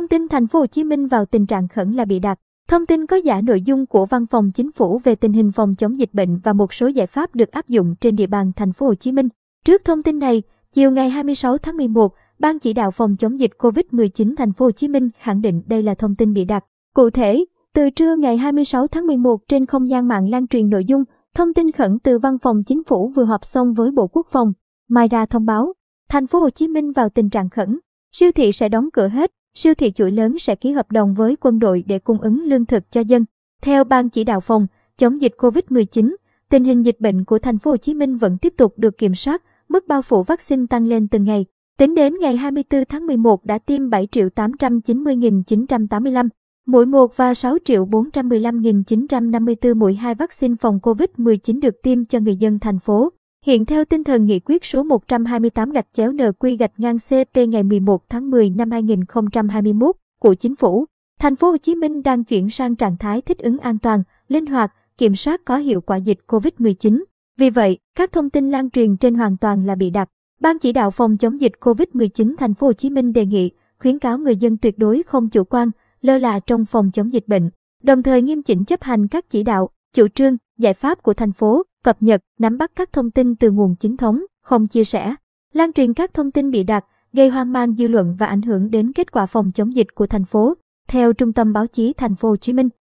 [0.00, 2.38] Thông tin thành phố Hồ Chí Minh vào tình trạng khẩn là bị đặt.
[2.68, 5.74] Thông tin có giả nội dung của Văn phòng Chính phủ về tình hình phòng
[5.74, 8.72] chống dịch bệnh và một số giải pháp được áp dụng trên địa bàn thành
[8.72, 9.28] phố Hồ Chí Minh.
[9.64, 10.42] Trước thông tin này,
[10.72, 14.70] chiều ngày 26 tháng 11, Ban chỉ đạo phòng chống dịch COVID-19 thành phố Hồ
[14.70, 16.64] Chí Minh khẳng định đây là thông tin bị đặt.
[16.94, 17.44] Cụ thể,
[17.74, 21.04] từ trưa ngày 26 tháng 11 trên không gian mạng lan truyền nội dung
[21.34, 24.52] thông tin khẩn từ Văn phòng Chính phủ vừa họp xong với Bộ Quốc phòng.
[24.88, 25.72] Mai ra thông báo,
[26.08, 27.78] thành phố Hồ Chí Minh vào tình trạng khẩn,
[28.12, 31.36] siêu thị sẽ đóng cửa hết, siêu thị chuỗi lớn sẽ ký hợp đồng với
[31.40, 33.24] quân đội để cung ứng lương thực cho dân.
[33.62, 34.66] Theo Ban chỉ đạo phòng
[34.98, 36.14] chống dịch COVID-19,
[36.48, 39.14] tình hình dịch bệnh của thành phố Hồ Chí Minh vẫn tiếp tục được kiểm
[39.14, 41.44] soát, mức bao phủ vaccine tăng lên từng ngày.
[41.78, 46.28] Tính đến ngày 24 tháng 11 đã tiêm 7.890.985
[46.66, 52.36] mũi 1 và 6 triệu 415.954 mũi 2 vaccine phòng COVID-19 được tiêm cho người
[52.36, 53.12] dân thành phố.
[53.46, 57.62] Hiện theo tinh thần nghị quyết số 128 gạch chéo NQ gạch ngang CP ngày
[57.62, 60.86] 11 tháng 10 năm 2021 của chính phủ,
[61.20, 64.46] thành phố Hồ Chí Minh đang chuyển sang trạng thái thích ứng an toàn, linh
[64.46, 67.04] hoạt, kiểm soát có hiệu quả dịch COVID-19.
[67.38, 70.08] Vì vậy, các thông tin lan truyền trên hoàn toàn là bị đặt.
[70.40, 73.98] Ban chỉ đạo phòng chống dịch COVID-19 thành phố Hồ Chí Minh đề nghị khuyến
[73.98, 75.70] cáo người dân tuyệt đối không chủ quan,
[76.02, 77.50] lơ là trong phòng chống dịch bệnh,
[77.82, 81.32] đồng thời nghiêm chỉnh chấp hành các chỉ đạo, chủ trương, giải pháp của thành
[81.32, 85.14] phố, cập nhật, nắm bắt các thông tin từ nguồn chính thống, không chia sẻ,
[85.52, 88.70] lan truyền các thông tin bị đặt, gây hoang mang dư luận và ảnh hưởng
[88.70, 90.54] đến kết quả phòng chống dịch của thành phố.
[90.88, 92.68] Theo Trung tâm Báo chí Thành phố Hồ Chí Minh,